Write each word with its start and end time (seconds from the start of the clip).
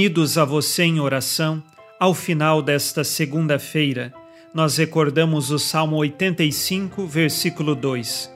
Unidos 0.00 0.38
a 0.38 0.46
você 0.46 0.84
em 0.84 0.98
oração, 0.98 1.62
ao 1.98 2.14
final 2.14 2.62
desta 2.62 3.04
segunda-feira, 3.04 4.14
nós 4.54 4.78
recordamos 4.78 5.50
o 5.50 5.58
Salmo 5.58 5.96
85, 5.96 7.06
versículo 7.06 7.74
2: 7.74 8.32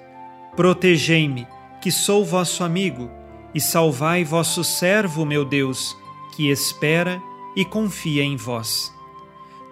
Protegei-me, 0.54 1.46
que 1.80 1.90
sou 1.90 2.22
vosso 2.22 2.62
amigo, 2.62 3.10
e 3.54 3.60
salvai 3.62 4.24
vosso 4.24 4.62
servo, 4.62 5.24
meu 5.24 5.42
Deus, 5.42 5.96
que 6.36 6.50
espera 6.50 7.18
e 7.56 7.64
confia 7.64 8.22
em 8.22 8.36
vós. 8.36 8.92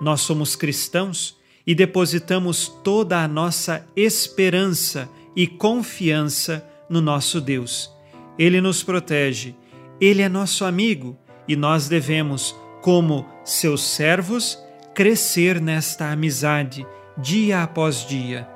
Nós 0.00 0.22
somos 0.22 0.56
cristãos 0.56 1.36
e 1.66 1.74
depositamos 1.74 2.68
toda 2.82 3.22
a 3.22 3.28
nossa 3.28 3.86
esperança 3.94 5.10
e 5.36 5.46
confiança 5.46 6.66
no 6.88 7.02
nosso 7.02 7.38
Deus. 7.38 7.92
Ele 8.38 8.62
nos 8.62 8.82
protege, 8.82 9.54
ele 10.00 10.22
é 10.22 10.28
nosso 10.30 10.64
amigo 10.64 11.18
e 11.46 11.56
nós 11.56 11.88
devemos 11.88 12.54
como 12.80 13.26
seus 13.44 13.82
servos, 13.82 14.58
crescer 14.94 15.60
nesta 15.60 16.10
amizade 16.10 16.86
dia 17.16 17.62
após 17.62 18.06
dia. 18.06 18.48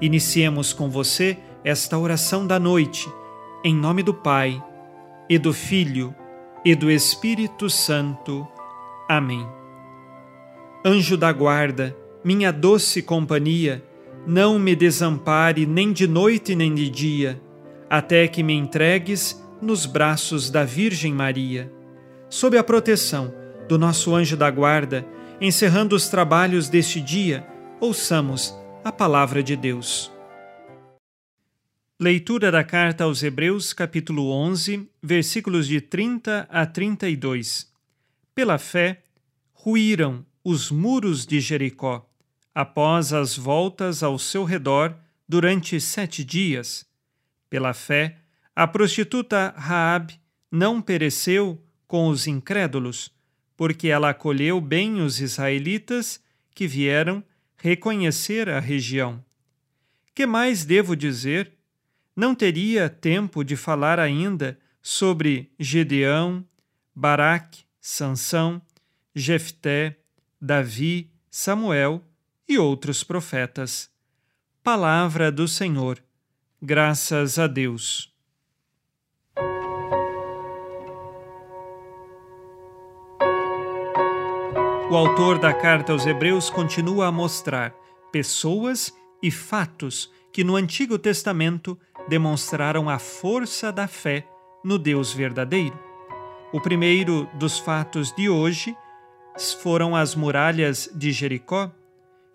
Iniciemos 0.00 0.72
com 0.72 0.90
você 0.90 1.38
esta 1.64 1.96
oração 1.96 2.46
da 2.46 2.58
noite, 2.58 3.08
em 3.64 3.74
nome 3.74 4.02
do 4.02 4.12
Pai, 4.12 4.62
e 5.28 5.38
do 5.38 5.52
Filho, 5.52 6.14
e 6.64 6.74
do 6.74 6.90
Espírito 6.90 7.70
Santo. 7.70 8.46
Amém. 9.08 9.46
Anjo 10.84 11.16
da 11.16 11.32
guarda, 11.32 11.96
minha 12.22 12.52
doce 12.52 13.02
companhia, 13.02 13.82
não 14.26 14.58
me 14.58 14.74
desampare 14.74 15.66
nem 15.66 15.92
de 15.92 16.06
noite 16.06 16.54
nem 16.54 16.74
de 16.74 16.88
dia, 16.90 17.40
até 17.88 18.26
que 18.26 18.42
me 18.42 18.54
entregues 18.54 19.42
nos 19.60 19.86
braços 19.86 20.50
da 20.50 20.64
Virgem 20.64 21.12
Maria. 21.12 21.72
Sob 22.34 22.58
a 22.58 22.64
proteção 22.64 23.32
do 23.68 23.78
nosso 23.78 24.12
anjo 24.12 24.36
da 24.36 24.50
guarda, 24.50 25.06
encerrando 25.40 25.94
os 25.94 26.08
trabalhos 26.08 26.68
deste 26.68 27.00
dia, 27.00 27.46
ouçamos 27.78 28.52
a 28.82 28.90
palavra 28.90 29.40
de 29.40 29.54
Deus. 29.54 30.10
Leitura 31.96 32.50
da 32.50 32.64
carta 32.64 33.04
aos 33.04 33.22
Hebreus, 33.22 33.72
capítulo 33.72 34.32
11, 34.32 34.90
versículos 35.00 35.68
de 35.68 35.80
30 35.80 36.48
a 36.50 36.66
32. 36.66 37.72
Pela 38.34 38.58
fé, 38.58 39.04
ruíram 39.52 40.26
os 40.42 40.72
muros 40.72 41.24
de 41.24 41.38
Jericó, 41.38 42.04
após 42.52 43.12
as 43.12 43.36
voltas 43.36 44.02
ao 44.02 44.18
seu 44.18 44.42
redor 44.42 44.92
durante 45.28 45.80
sete 45.80 46.24
dias. 46.24 46.84
Pela 47.48 47.72
fé, 47.72 48.16
a 48.56 48.66
prostituta 48.66 49.54
Raabe 49.56 50.18
não 50.50 50.82
pereceu 50.82 51.63
com 51.94 52.08
os 52.08 52.26
incrédulos, 52.26 53.08
porque 53.56 53.86
ela 53.86 54.10
acolheu 54.10 54.60
bem 54.60 55.00
os 55.00 55.20
israelitas 55.20 56.20
que 56.52 56.66
vieram 56.66 57.22
reconhecer 57.56 58.48
a 58.48 58.58
região. 58.58 59.24
Que 60.12 60.26
mais 60.26 60.64
devo 60.64 60.96
dizer? 60.96 61.52
Não 62.16 62.34
teria 62.34 62.90
tempo 62.90 63.44
de 63.44 63.54
falar 63.54 64.00
ainda 64.00 64.58
sobre 64.82 65.52
Gedeão, 65.56 66.44
Baraque, 66.92 67.62
Sansão, 67.80 68.60
Jefté, 69.14 69.96
Davi, 70.40 71.12
Samuel 71.30 72.02
e 72.48 72.58
outros 72.58 73.04
profetas. 73.04 73.88
Palavra 74.64 75.30
do 75.30 75.46
Senhor. 75.46 76.02
Graças 76.60 77.38
a 77.38 77.46
Deus. 77.46 78.12
O 84.94 84.96
autor 84.96 85.40
da 85.40 85.52
carta 85.52 85.90
aos 85.90 86.06
Hebreus 86.06 86.48
continua 86.48 87.08
a 87.08 87.10
mostrar 87.10 87.74
pessoas 88.12 88.94
e 89.20 89.28
fatos 89.28 90.08
que 90.32 90.44
no 90.44 90.54
Antigo 90.54 90.96
Testamento 90.96 91.76
demonstraram 92.06 92.88
a 92.88 92.96
força 93.00 93.72
da 93.72 93.88
fé 93.88 94.24
no 94.62 94.78
Deus 94.78 95.12
verdadeiro. 95.12 95.76
O 96.52 96.60
primeiro 96.60 97.28
dos 97.34 97.58
fatos 97.58 98.12
de 98.12 98.28
hoje 98.28 98.76
foram 99.60 99.96
as 99.96 100.14
muralhas 100.14 100.88
de 100.94 101.10
Jericó, 101.10 101.72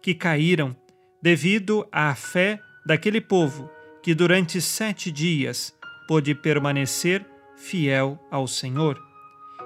que 0.02 0.14
caíram 0.14 0.76
devido 1.22 1.88
à 1.90 2.14
fé 2.14 2.60
daquele 2.86 3.22
povo 3.22 3.70
que 4.04 4.14
durante 4.14 4.60
sete 4.60 5.10
dias 5.10 5.74
pôde 6.10 6.36
permanecer 6.36 7.26
fiel 7.56 8.20
ao 8.30 8.46
Senhor. 8.50 9.02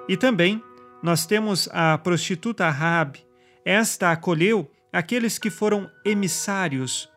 E 0.08 0.16
também 0.16 0.62
nós 1.04 1.26
temos 1.26 1.68
a 1.74 1.98
prostituta 1.98 2.70
Rabi. 2.70 3.20
Esta 3.66 4.12
acolheu 4.12 4.72
aqueles 4.92 5.38
que 5.38 5.50
foram 5.50 5.92
emissários, 6.06 7.10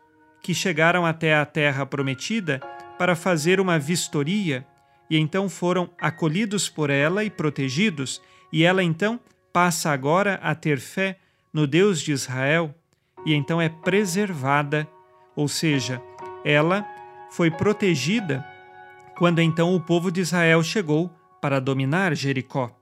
que 0.42 0.52
chegaram 0.52 1.06
até 1.06 1.36
a 1.36 1.46
terra 1.46 1.86
prometida 1.86 2.60
para 2.98 3.14
fazer 3.14 3.60
uma 3.60 3.78
vistoria 3.78 4.66
e 5.08 5.16
então 5.16 5.48
foram 5.48 5.88
acolhidos 6.00 6.68
por 6.68 6.90
ela 6.90 7.22
e 7.22 7.30
protegidos, 7.30 8.20
e 8.52 8.64
ela 8.64 8.82
então 8.82 9.20
passa 9.52 9.90
agora 9.90 10.34
a 10.42 10.52
ter 10.52 10.80
fé 10.80 11.18
no 11.52 11.64
Deus 11.64 12.00
de 12.00 12.10
Israel 12.10 12.74
e 13.24 13.32
então 13.34 13.60
é 13.60 13.68
preservada, 13.68 14.86
ou 15.36 15.46
seja, 15.46 16.02
ela 16.44 16.84
foi 17.30 17.52
protegida 17.52 18.44
quando 19.16 19.40
então 19.40 19.74
o 19.74 19.80
povo 19.80 20.10
de 20.10 20.20
Israel 20.20 20.62
chegou 20.62 21.08
para 21.40 21.60
dominar 21.60 22.14
Jericó. 22.14 22.75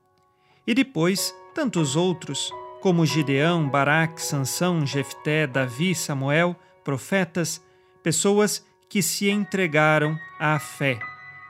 E 0.67 0.73
depois, 0.73 1.35
tantos 1.53 1.95
outros, 1.95 2.51
como 2.81 3.05
Gideão, 3.05 3.69
Baraque, 3.69 4.21
Sansão, 4.21 4.85
Jefté, 4.85 5.45
Davi, 5.45 5.93
Samuel, 5.93 6.55
profetas, 6.83 7.61
pessoas 8.01 8.65
que 8.89 9.01
se 9.01 9.29
entregaram 9.29 10.17
à 10.39 10.59
fé, 10.59 10.99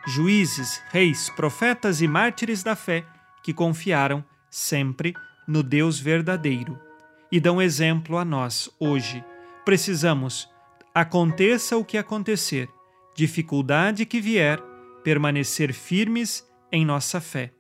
juízes, 0.08 0.82
reis, 0.90 1.30
profetas 1.30 2.02
e 2.02 2.08
mártires 2.08 2.64
da 2.64 2.76
fé 2.76 3.06
que 3.44 3.54
confiaram 3.54 4.24
sempre 4.50 5.14
no 5.48 5.62
Deus 5.62 6.00
verdadeiro 6.00 6.80
e 7.32 7.40
dão 7.40 7.62
exemplo 7.62 8.18
a 8.18 8.26
nós 8.26 8.70
hoje. 8.80 9.24
Precisamos, 9.64 10.50
aconteça 10.94 11.76
o 11.78 11.84
que 11.84 11.98
acontecer, 11.98 12.70
dificuldade 13.16 14.06
que 14.06 14.22
vier, 14.22 14.62
permanecer 15.04 15.74
firmes 15.74 16.48
em 16.72 16.86
nossa 16.86 17.20
fé 17.20 17.52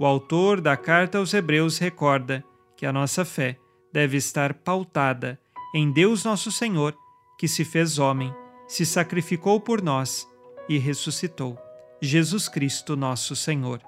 o 0.00 0.06
autor 0.06 0.62
da 0.62 0.78
carta 0.78 1.18
aos 1.18 1.34
Hebreus 1.34 1.76
recorda 1.76 2.42
que 2.74 2.86
a 2.86 2.92
nossa 2.92 3.22
fé 3.22 3.58
deve 3.92 4.16
estar 4.16 4.54
pautada 4.54 5.38
em 5.74 5.92
Deus 5.92 6.24
Nosso 6.24 6.50
Senhor, 6.50 6.96
que 7.38 7.46
se 7.46 7.66
fez 7.66 7.98
homem, 7.98 8.34
se 8.66 8.86
sacrificou 8.86 9.60
por 9.60 9.82
nós 9.82 10.26
e 10.66 10.78
ressuscitou. 10.78 11.58
Jesus 12.00 12.48
Cristo, 12.48 12.96
nosso 12.96 13.36
Senhor. 13.36 13.82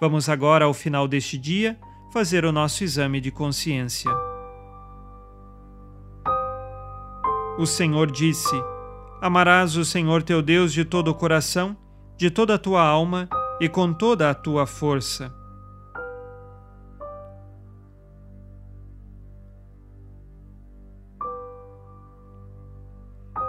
Vamos 0.00 0.28
agora, 0.28 0.64
ao 0.64 0.74
final 0.74 1.06
deste 1.06 1.38
dia, 1.38 1.78
fazer 2.12 2.44
o 2.44 2.50
nosso 2.50 2.82
exame 2.82 3.20
de 3.20 3.30
consciência. 3.30 4.10
O 7.56 7.66
Senhor 7.66 8.10
disse: 8.10 8.56
Amarás 9.20 9.76
o 9.76 9.84
Senhor 9.84 10.24
teu 10.24 10.42
Deus 10.42 10.72
de 10.72 10.84
todo 10.84 11.06
o 11.06 11.14
coração, 11.14 11.76
de 12.16 12.32
toda 12.32 12.56
a 12.56 12.58
tua 12.58 12.82
alma 12.82 13.28
e 13.60 13.68
com 13.68 13.92
toda 13.92 14.30
a 14.30 14.34
tua 14.34 14.66
força. 14.66 15.32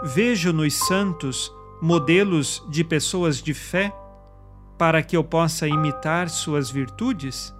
Vejo 0.03 0.51
nos 0.51 0.73
santos 0.73 1.53
modelos 1.81 2.63
de 2.69 2.83
pessoas 2.83 3.41
de 3.41 3.53
fé 3.53 3.95
para 4.77 5.01
que 5.03 5.15
eu 5.15 5.23
possa 5.23 5.67
imitar 5.67 6.27
suas 6.27 6.69
virtudes? 6.71 7.55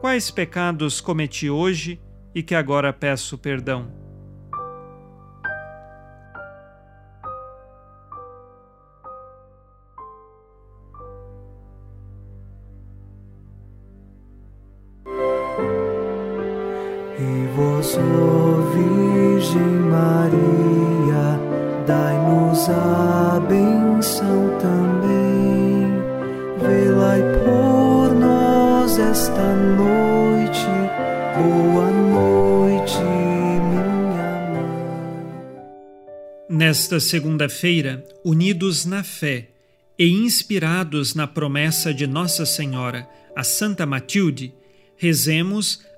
Quais 0.00 0.30
pecados 0.30 1.00
cometi 1.00 1.50
hoje 1.50 2.00
e 2.32 2.42
que 2.42 2.54
agora 2.54 2.92
peço 2.92 3.36
perdão? 3.36 4.05
E 17.18 17.46
vós, 17.56 17.96
ó 17.96 18.60
Virgem 18.72 19.62
Maria, 19.88 21.40
dai-nos 21.86 22.68
a 22.68 23.40
benção 23.40 24.58
também. 24.58 25.96
Velai 26.60 27.22
por 27.42 28.14
nós 28.14 28.98
esta 28.98 29.54
noite. 29.54 30.66
Boa 31.38 31.90
noite, 31.90 32.98
minha 32.98 34.52
mãe. 34.52 34.76
Nesta 36.50 37.00
segunda-feira, 37.00 38.04
unidos 38.22 38.84
na 38.84 39.02
fé 39.02 39.48
e 39.98 40.06
inspirados 40.06 41.14
na 41.14 41.26
promessa 41.26 41.94
de 41.94 42.06
Nossa 42.06 42.44
Senhora, 42.44 43.08
a 43.34 43.42
Santa 43.42 43.86
Matilde, 43.86 44.52
rezemos 44.98 45.80